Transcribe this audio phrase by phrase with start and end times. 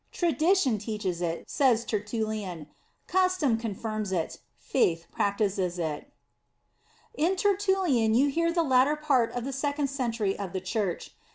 [0.11, 2.65] Tradition teaches it," says Tertullian,"
[3.15, 6.11] cus tom confirms it, faith practices it."*
[7.13, 11.11] In Tertullian you hear the latter part of the second century of the Church.